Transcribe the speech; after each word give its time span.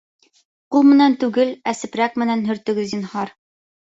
Ҡул 0.75 0.87
менән 0.93 1.15
түгел, 1.23 1.51
ә 1.71 1.75
сепрәк 1.81 2.17
менән 2.21 2.43
һөртөгөҙ, 2.47 2.91
зинһар 2.95 3.35